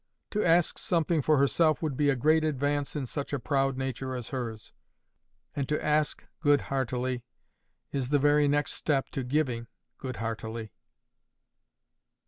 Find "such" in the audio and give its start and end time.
3.05-3.33